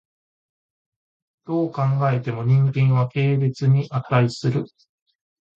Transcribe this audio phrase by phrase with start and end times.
[1.45, 4.65] どう考えても人間は軽蔑に価する。